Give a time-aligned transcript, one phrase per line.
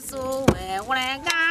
[0.00, 1.49] 所谓我来干。